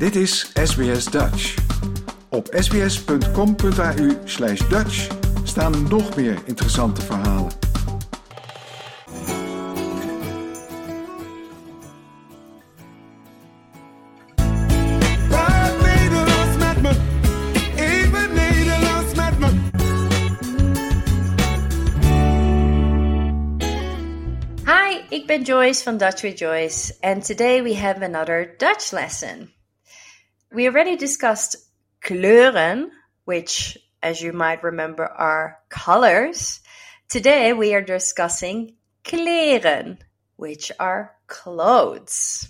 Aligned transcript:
Dit 0.00 0.16
is 0.16 0.50
SBS 0.54 1.04
Dutch. 1.04 1.54
Op 2.28 2.48
sbs.com.au 2.58 4.10
slash 4.24 4.68
Dutch 4.68 5.08
staan 5.44 5.88
nog 5.88 6.16
meer 6.16 6.38
interessante 6.44 7.00
verhalen. 7.00 7.52
Hi, 24.64 24.98
ik 25.08 25.26
ben 25.26 25.42
Joyce 25.42 25.82
van 25.82 25.96
Dutch 25.96 26.20
with 26.20 26.38
Joyce, 26.38 26.94
and 27.00 27.26
today 27.26 27.62
we 27.62 27.76
have 27.76 28.04
another 28.04 28.54
Dutch 28.56 28.90
lesson. 28.90 29.59
We 30.52 30.66
already 30.66 30.96
discussed 30.96 31.54
kleuren, 32.02 32.90
which, 33.24 33.78
as 34.02 34.20
you 34.20 34.32
might 34.32 34.64
remember, 34.64 35.06
are 35.06 35.58
colors. 35.68 36.58
Today 37.08 37.52
we 37.52 37.72
are 37.72 37.80
discussing 37.80 38.74
kleren, 39.04 39.98
which 40.34 40.72
are 40.80 41.14
clothes. 41.28 42.48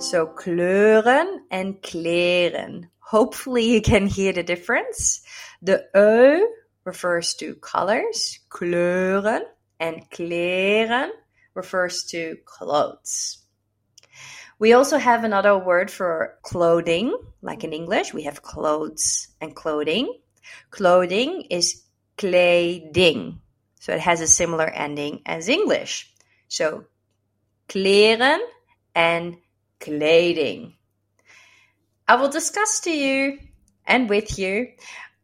So 0.00 0.26
kleuren 0.26 1.38
and 1.48 1.80
kleren. 1.80 2.88
Hopefully 2.98 3.66
you 3.66 3.80
can 3.80 4.08
hear 4.08 4.32
the 4.32 4.42
difference. 4.42 5.22
The 5.62 5.86
ö 5.94 6.44
refers 6.82 7.34
to 7.34 7.54
colors, 7.54 8.40
kleuren, 8.48 9.42
and 9.78 10.10
kleren 10.10 11.10
refers 11.54 12.02
to 12.06 12.36
clothes. 12.44 13.43
We 14.64 14.72
also 14.72 14.96
have 14.96 15.24
another 15.24 15.58
word 15.58 15.90
for 15.90 16.38
clothing, 16.40 17.14
like 17.42 17.64
in 17.64 17.74
English, 17.74 18.14
we 18.14 18.22
have 18.22 18.40
clothes 18.40 19.28
and 19.38 19.54
clothing. 19.54 20.10
Clothing 20.70 21.48
is 21.50 21.82
kleding. 22.16 23.40
So 23.80 23.92
it 23.92 24.00
has 24.00 24.22
a 24.22 24.26
similar 24.26 24.64
ending 24.64 25.20
as 25.26 25.50
English. 25.50 26.10
So 26.48 26.86
kleren 27.68 28.38
and 28.94 29.36
kleding. 29.80 30.76
I 32.08 32.14
will 32.14 32.30
discuss 32.30 32.80
to 32.84 32.90
you 32.90 33.40
and 33.86 34.08
with 34.08 34.38
you 34.38 34.68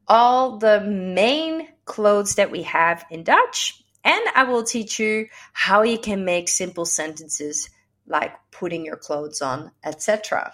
all 0.06 0.58
the 0.58 0.82
main 0.82 1.66
clothes 1.86 2.34
that 2.34 2.50
we 2.50 2.64
have 2.64 3.06
in 3.10 3.24
Dutch, 3.24 3.82
and 4.04 4.20
I 4.34 4.44
will 4.44 4.64
teach 4.64 4.98
you 4.98 5.28
how 5.54 5.80
you 5.80 5.96
can 5.96 6.26
make 6.26 6.50
simple 6.50 6.84
sentences 6.84 7.70
like 8.10 8.34
putting 8.50 8.84
your 8.84 8.96
clothes 8.96 9.40
on, 9.40 9.70
etc. 9.84 10.52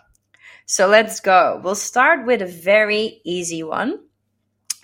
So 0.66 0.86
let's 0.86 1.20
go. 1.20 1.60
We'll 1.62 1.74
start 1.74 2.26
with 2.26 2.42
a 2.42 2.46
very 2.46 3.20
easy 3.24 3.62
one, 3.62 4.00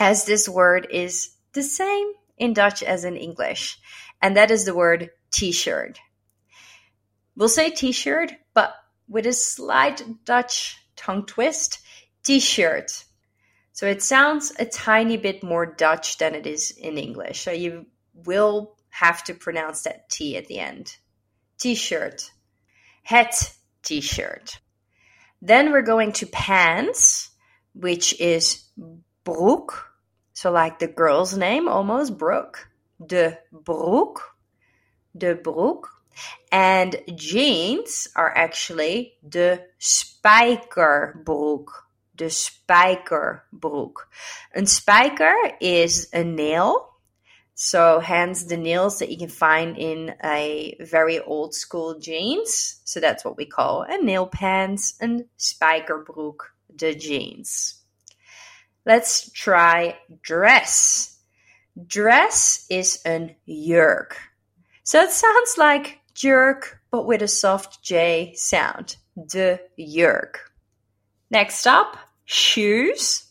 as 0.01 0.25
this 0.25 0.49
word 0.49 0.89
is 0.91 1.31
the 1.53 1.63
same 1.63 2.13
in 2.39 2.55
Dutch 2.55 2.83
as 2.83 3.05
in 3.05 3.17
English, 3.17 3.79
and 4.21 4.37
that 4.37 4.51
is 4.51 4.65
the 4.65 4.75
word 4.75 5.11
t 5.31 5.53
shirt. 5.53 6.01
We'll 7.37 7.49
say 7.49 7.71
t 7.71 7.93
shirt, 7.93 8.33
but 8.55 8.75
with 9.07 9.27
a 9.27 9.33
slight 9.33 10.03
Dutch 10.25 10.77
tongue 10.97 11.27
twist 11.27 11.79
t 12.25 12.41
shirt. 12.41 13.05
So 13.73 13.87
it 13.87 14.03
sounds 14.03 14.53
a 14.59 14.65
tiny 14.65 15.17
bit 15.17 15.43
more 15.43 15.67
Dutch 15.67 16.19
than 16.19 16.35
it 16.35 16.47
is 16.47 16.71
in 16.71 16.99
English. 16.99 17.41
So 17.41 17.53
you 17.53 17.87
will 18.13 18.77
have 18.91 19.25
to 19.25 19.35
pronounce 19.35 19.83
that 19.83 20.11
T 20.11 20.37
at 20.37 20.47
the 20.47 20.59
end. 20.59 20.97
T 21.59 21.75
shirt. 21.75 22.32
Het 23.03 23.59
t 23.83 24.03
shirt. 24.03 24.61
Then 25.41 25.73
we're 25.73 25.83
going 25.83 26.13
to 26.13 26.27
pants, 26.27 27.31
which 27.75 28.19
is 28.21 28.65
broek. 29.25 29.91
So, 30.33 30.53
like 30.53 30.79
the 30.79 30.89
girl's 30.89 31.37
name 31.37 31.69
almost, 31.69 32.17
Brooke. 32.17 32.69
De 33.05 33.39
broek. 33.51 34.37
De 35.17 35.35
broek. 35.35 35.89
And 36.51 36.97
jeans 37.17 38.09
are 38.15 38.37
actually 38.37 39.15
de 39.29 39.67
spijkerbroek. 39.79 41.89
De 42.15 42.29
spijkerbroek. 42.29 44.09
Een 44.53 44.67
spijker 44.67 45.55
is 45.59 46.15
a 46.15 46.23
nail. 46.23 46.92
So, 47.55 48.01
hence 48.01 48.45
the 48.45 48.57
nails 48.57 48.99
that 48.99 49.11
you 49.11 49.19
can 49.19 49.29
find 49.29 49.77
in 49.77 50.15
a 50.25 50.77
very 50.81 51.21
old 51.21 51.55
school 51.55 51.99
jeans. 51.99 52.81
So, 52.85 52.99
that's 52.99 53.25
what 53.25 53.37
we 53.37 53.47
call 53.47 53.83
a 53.83 53.99
nail 53.99 54.27
pants 54.27 54.95
and 55.01 55.27
spijkerbroek, 55.39 56.37
the 56.75 56.95
jeans. 56.95 57.81
Let's 58.87 59.31
try 59.31 59.99
dress. 60.23 61.19
Dress 61.87 62.67
is 62.71 63.01
an 63.05 63.35
jurk. 63.47 64.17
So, 64.83 65.03
it 65.03 65.11
sounds 65.11 65.59
like 65.59 66.01
jerk, 66.15 66.81
but 66.91 67.07
with 67.07 67.23
a 67.23 67.29
soft 67.29 67.83
J 67.83 68.35
sound. 68.35 68.97
De 69.27 69.61
jurk. 69.79 70.53
Next 71.31 71.67
up, 71.67 71.99
shoes. 72.25 73.25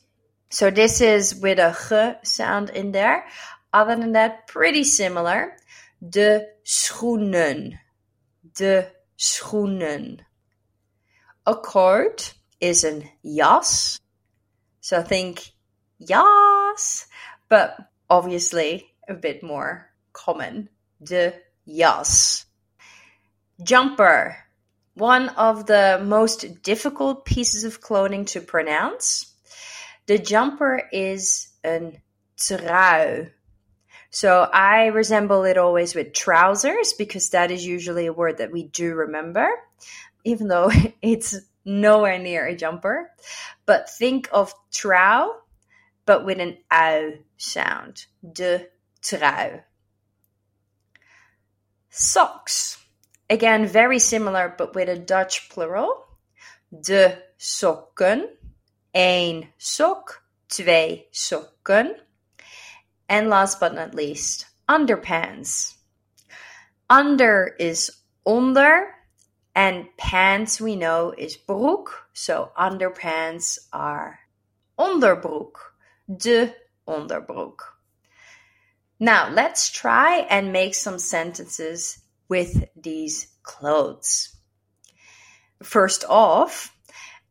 So 0.49 0.69
this 0.69 1.01
is 1.01 1.35
with 1.35 1.59
a 1.59 1.75
g 1.89 2.19
sound 2.27 2.69
in 2.69 2.91
there. 2.91 3.25
Other 3.73 3.95
than 3.95 4.13
that, 4.13 4.47
pretty 4.47 4.83
similar. 4.83 5.55
De 6.07 6.47
schoenen. 6.63 7.79
De 8.55 8.91
schoenen. 9.17 10.19
A 11.45 11.55
coat 11.55 12.33
is 12.59 12.83
an 12.83 13.09
jas. 13.23 13.99
So 14.81 14.99
I 14.99 15.03
think 15.03 15.51
jas, 16.01 17.07
but 17.49 17.77
obviously 18.09 18.93
a 19.07 19.13
bit 19.13 19.43
more 19.43 19.89
common. 20.13 20.69
De 21.03 21.33
jas. 21.67 22.45
Jumper. 23.63 24.37
One 24.95 25.29
of 25.29 25.67
the 25.67 26.01
most 26.03 26.61
difficult 26.63 27.25
pieces 27.25 27.63
of 27.63 27.79
clothing 27.79 28.25
to 28.25 28.41
pronounce. 28.41 29.33
The 30.07 30.17
jumper 30.17 30.89
is 30.91 31.47
an 31.63 32.01
trui. 32.37 33.31
So 34.11 34.41
I 34.53 34.87
resemble 34.87 35.45
it 35.45 35.57
always 35.57 35.95
with 35.95 36.13
trousers 36.13 36.93
because 36.93 37.29
that 37.29 37.49
is 37.49 37.65
usually 37.65 38.07
a 38.07 38.13
word 38.13 38.37
that 38.39 38.51
we 38.51 38.63
do 38.63 38.93
remember, 38.93 39.47
even 40.25 40.49
though 40.49 40.69
it's 41.01 41.35
nowhere 41.63 42.19
near 42.19 42.45
a 42.45 42.55
jumper. 42.55 43.09
But 43.65 43.89
think 43.89 44.27
of 44.33 44.53
trou, 44.71 45.31
but 46.05 46.25
with 46.25 46.39
an 46.39 46.57
au 46.69 47.13
sound. 47.37 48.05
De 48.21 48.67
trui. 49.01 49.61
Socks. 51.89 52.77
Again, 53.29 53.65
very 53.65 53.99
similar, 53.99 54.53
but 54.57 54.75
with 54.75 54.89
a 54.89 54.97
Dutch 54.97 55.49
plural. 55.49 56.05
De 56.77 57.17
sokken. 57.39 58.27
Eén 58.93 59.47
sok. 59.57 60.21
Twee 60.49 61.07
sokken. 61.13 61.95
And 63.11 63.29
last 63.29 63.59
but 63.59 63.75
not 63.75 63.93
least, 63.93 64.45
underpants. 64.69 65.75
Under 66.89 67.53
is 67.59 67.91
onder, 68.25 68.87
and 69.53 69.89
pants 69.97 70.61
we 70.61 70.77
know 70.77 71.13
is 71.17 71.35
broek. 71.35 72.07
So 72.13 72.53
underpants 72.57 73.59
are 73.73 74.17
onderbroek. 74.79 75.55
De 76.07 76.53
onderbroek. 76.87 77.59
Now 78.97 79.29
let's 79.29 79.69
try 79.69 80.19
and 80.29 80.53
make 80.53 80.73
some 80.73 80.97
sentences 80.97 81.99
with 82.29 82.63
these 82.81 83.27
clothes. 83.43 84.33
First 85.61 86.05
off, 86.07 86.73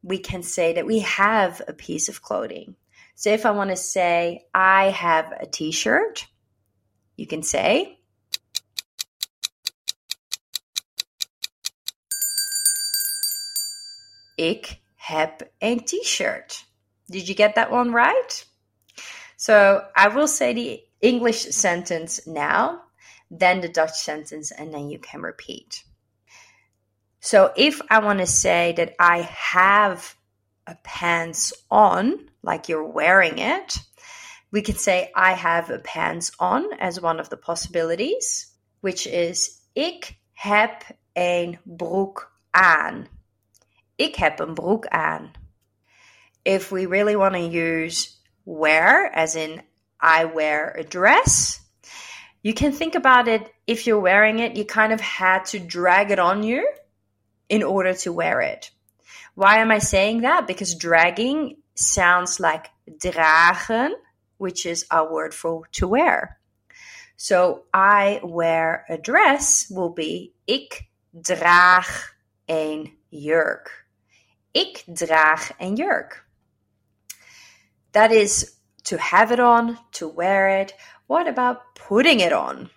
we 0.03 0.19
can 0.19 0.43
say 0.43 0.75
that 0.75 0.87
we 0.87 0.99
have 0.99 1.63
a 1.67 1.73
piece 1.73 2.11
of 2.11 2.21
clothing. 2.21 2.77
So 3.21 3.29
if 3.29 3.45
I 3.45 3.51
want 3.51 3.69
to 3.69 3.77
say, 3.77 4.47
I 4.55 4.85
have 4.85 5.31
a 5.39 5.45
t 5.45 5.73
shirt, 5.73 6.27
you 7.17 7.27
can 7.27 7.43
say, 7.43 7.99
Ik 14.39 14.81
heb 14.97 15.51
een 15.59 15.85
t-shirt. 15.85 16.65
Did 17.11 17.29
you 17.29 17.35
get 17.35 17.57
that 17.57 17.71
one 17.71 17.93
right? 17.93 18.47
So 19.37 19.85
I 19.95 20.09
will 20.09 20.27
say 20.27 20.55
the 20.55 20.83
English 21.03 21.43
sentence 21.51 22.27
now, 22.27 22.85
then 23.31 23.61
the 23.61 23.69
Dutch 23.69 23.99
sentence, 23.99 24.51
and 24.51 24.73
then 24.73 24.89
you 24.89 24.99
can 24.99 25.21
repeat. 25.21 25.85
So 27.21 27.53
if 27.55 27.83
I 27.91 27.99
want 27.99 28.21
to 28.21 28.27
say 28.27 28.73
that 28.79 28.95
I 28.99 29.29
have 29.29 30.17
a 30.67 30.75
pants 30.83 31.53
on, 31.71 32.30
like 32.43 32.69
you're 32.69 32.85
wearing 32.85 33.39
it, 33.39 33.79
we 34.51 34.63
could 34.63 34.79
say 34.79 35.11
I 35.15 35.33
have 35.33 35.71
a 35.71 35.79
pants 35.79 36.33
on 36.39 36.73
as 36.81 37.01
one 37.01 37.21
of 37.21 37.29
the 37.29 37.37
possibilities, 37.37 38.53
which 38.81 39.07
is 39.07 39.61
ik 39.75 40.17
heb 40.33 40.85
een 41.13 41.59
broek 41.65 42.33
aan. 42.51 43.09
Ik 43.97 44.17
heb 44.17 44.41
een 44.41 44.55
broek 44.55 44.87
aan. 44.87 45.33
If 46.43 46.71
we 46.71 46.87
really 46.87 47.17
want 47.17 47.35
to 47.35 47.49
use 47.49 48.11
wear, 48.45 49.11
as 49.15 49.35
in 49.35 49.63
I 50.01 50.25
wear 50.25 50.77
a 50.79 50.83
dress, 50.83 51.61
you 52.43 52.55
can 52.55 52.73
think 52.73 52.95
about 52.95 53.29
it 53.29 53.53
if 53.67 53.87
you're 53.87 54.01
wearing 54.01 54.39
it, 54.39 54.57
you 54.57 54.65
kind 54.65 54.93
of 54.93 55.01
had 55.01 55.45
to 55.45 55.59
drag 55.59 56.11
it 56.11 56.19
on 56.19 56.43
you 56.43 56.67
in 57.49 57.63
order 57.63 57.95
to 57.95 58.13
wear 58.13 58.41
it. 58.41 58.71
Why 59.35 59.59
am 59.59 59.71
I 59.71 59.79
saying 59.79 60.23
that? 60.23 60.47
Because 60.47 60.75
dragging 60.75 61.57
sounds 61.75 62.41
like 62.41 62.71
dragen, 62.89 63.93
which 64.39 64.67
is 64.67 64.87
our 64.91 65.11
word 65.13 65.35
for 65.35 65.67
to 65.73 65.89
wear. 65.89 66.39
So 67.17 67.65
I 67.75 68.21
wear 68.23 68.87
a 68.89 68.97
dress 68.97 69.67
will 69.71 69.93
be 69.93 70.35
ik 70.47 70.89
draag 71.13 72.15
een 72.47 72.97
jurk. 73.09 73.87
Ik 74.53 74.85
draag 74.87 75.53
een 75.59 75.77
jurk. 75.77 76.25
That 77.91 78.11
is 78.11 78.57
to 78.85 78.97
have 78.97 79.33
it 79.33 79.41
on, 79.41 79.79
to 79.91 80.09
wear 80.09 80.61
it. 80.61 80.75
What 81.07 81.27
about 81.27 81.75
putting 81.75 82.21
it 82.21 82.33
on? 82.33 82.71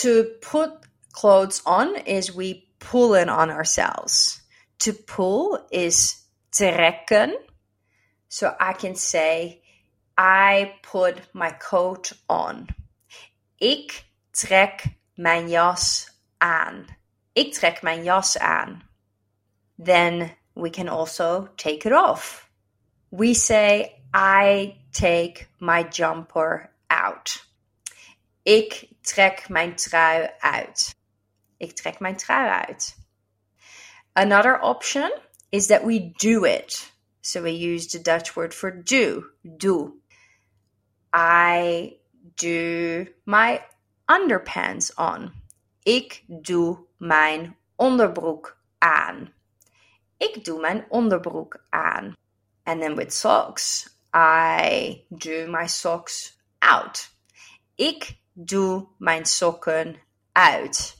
To 0.00 0.24
put 0.40 0.70
clothes 1.12 1.62
on 1.66 1.96
is 2.06 2.34
we 2.34 2.68
pull 2.78 3.14
it 3.14 3.28
on 3.28 3.50
ourselves. 3.50 4.40
To 4.78 4.92
pull 4.92 5.66
is 5.70 6.23
trekken. 6.54 7.34
So 8.28 8.54
I 8.60 8.72
can 8.72 8.96
say, 8.96 9.62
I 10.16 10.74
put 10.82 11.20
my 11.32 11.50
coat 11.58 12.12
on. 12.28 12.68
Ik 13.58 14.04
trek 14.32 14.84
mijn 15.14 15.48
jas 15.48 16.10
aan. 16.38 16.86
Ik 17.32 17.52
trek 17.54 17.82
mijn 17.82 18.02
jas 18.04 18.38
aan. 18.38 18.82
Then 19.84 20.36
we 20.54 20.70
can 20.70 20.88
also 20.88 21.48
take 21.56 21.86
it 21.86 21.92
off. 21.92 22.48
We 23.10 23.34
say, 23.34 24.02
I 24.12 24.76
take 24.92 25.46
my 25.58 25.86
jumper 25.90 26.70
out. 26.86 27.46
Ik 28.42 28.88
trek 29.02 29.48
mijn 29.48 29.74
trui 29.74 30.30
uit. 30.38 30.96
Ik 31.56 31.72
trek 31.72 32.00
mijn 32.00 32.16
trui 32.16 32.48
uit. 32.48 32.96
Another 34.12 34.60
option 34.60 35.10
is 35.54 35.68
that 35.68 35.84
we 35.84 36.12
do 36.18 36.44
it. 36.44 36.90
So 37.22 37.40
we 37.44 37.52
use 37.52 37.86
the 37.86 38.00
Dutch 38.00 38.34
word 38.34 38.52
for 38.52 38.72
do. 38.72 39.26
Do. 39.56 39.94
I 41.12 41.98
do 42.36 43.06
my 43.24 43.62
underpants 44.08 44.90
on. 44.98 45.32
Ik 45.84 46.24
doe 46.26 46.78
mijn 46.98 47.56
onderbroek 47.76 48.58
aan. 48.78 49.32
Ik 50.18 50.44
doe 50.44 50.60
mijn 50.60 50.86
onderbroek 50.88 51.64
aan. 51.70 52.16
And 52.64 52.80
then 52.80 52.96
with 52.96 53.12
socks, 53.12 53.88
I 54.12 55.04
do 55.08 55.46
my 55.46 55.68
socks 55.68 56.36
out. 56.58 57.10
Ik 57.76 58.16
doe 58.32 58.88
mijn 58.98 59.24
sokken 59.24 59.96
uit. 60.32 60.96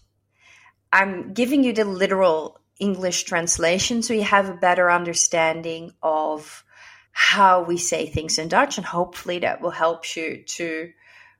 I'm 0.92 1.34
giving 1.34 1.64
you 1.64 1.74
the 1.74 1.88
literal 1.88 2.62
English 2.78 3.24
translation 3.24 4.02
so 4.02 4.14
you 4.14 4.24
have 4.24 4.48
a 4.48 4.54
better 4.54 4.90
understanding 4.90 5.92
of 6.02 6.64
how 7.12 7.62
we 7.62 7.76
say 7.76 8.06
things 8.06 8.38
in 8.38 8.48
Dutch, 8.48 8.76
and 8.76 8.84
hopefully 8.84 9.38
that 9.38 9.60
will 9.60 9.70
help 9.70 10.16
you 10.16 10.42
to 10.46 10.90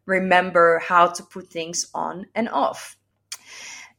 remember 0.07 0.79
how 0.79 1.09
to 1.09 1.23
put 1.25 1.51
things 1.51 1.91
on 1.93 2.27
and 2.35 2.49
off. 2.49 2.97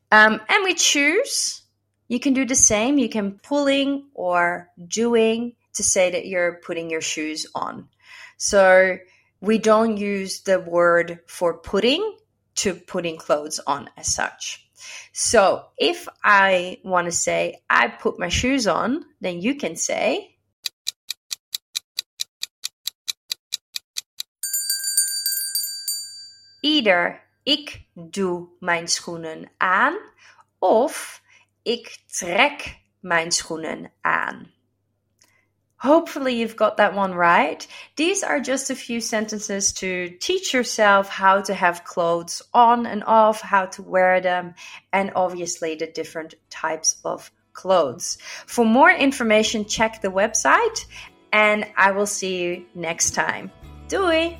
Um, 0.10 0.40
and 0.48 0.64
we 0.64 0.74
choose. 0.74 1.62
You 2.08 2.20
can 2.20 2.34
do 2.34 2.46
the 2.46 2.56
same. 2.56 2.98
You 2.98 3.10
can 3.10 3.40
pulling 3.40 4.08
or 4.14 4.70
doing 4.88 5.56
to 5.74 5.84
say 5.84 6.12
that 6.12 6.26
you're 6.26 6.62
putting 6.66 6.90
your 6.90 7.02
shoes 7.02 7.46
on. 7.54 7.90
So 8.38 8.98
we 9.42 9.58
don't 9.58 9.98
use 9.98 10.42
the 10.42 10.60
word 10.60 11.20
for 11.28 11.58
putting 11.58 12.18
to 12.56 12.74
putting 12.74 13.18
clothes 13.18 13.60
on 13.66 13.90
as 13.98 14.14
such. 14.14 14.68
So 15.14 15.66
if 15.78 16.08
I 16.24 16.80
want 16.84 17.06
to 17.06 17.12
say, 17.12 17.62
I 17.70 17.88
put 17.88 18.20
my 18.20 18.30
shoes 18.30 18.68
on, 18.68 19.06
then 19.22 19.42
you 19.42 19.56
can 19.56 19.76
say, 19.76 20.32
Either 26.62 27.22
ik 27.44 27.82
doe 27.94 28.48
mijn 28.60 28.88
schoenen 28.88 29.52
aan 29.58 29.98
of 30.60 31.22
ik 31.64 31.98
trek 32.12 32.78
mijn 33.00 33.32
schoenen 33.32 33.92
aan. 34.02 34.55
Hopefully, 35.78 36.36
you've 36.36 36.56
got 36.56 36.78
that 36.78 36.96
one 36.96 37.14
right. 37.14 37.68
These 37.96 38.24
are 38.24 38.40
just 38.40 38.70
a 38.70 38.76
few 38.76 39.02
sentences 39.02 39.74
to 39.74 40.10
teach 40.20 40.54
yourself 40.54 41.10
how 41.10 41.42
to 41.42 41.54
have 41.54 41.84
clothes 41.84 42.42
on 42.54 42.86
and 42.86 43.04
off, 43.04 43.42
how 43.42 43.66
to 43.68 43.84
wear 43.84 44.22
them, 44.22 44.56
and 44.94 45.12
obviously 45.16 45.76
the 45.76 45.88
different 45.88 46.36
types 46.50 46.98
of 47.04 47.30
clothes. 47.54 48.18
For 48.46 48.66
more 48.66 48.92
information, 48.92 49.66
check 49.66 50.02
the 50.02 50.10
website, 50.10 50.86
and 51.34 51.66
I 51.76 51.92
will 51.92 52.08
see 52.08 52.42
you 52.42 52.66
next 52.74 53.12
time. 53.12 53.52
Doei! 53.88 54.40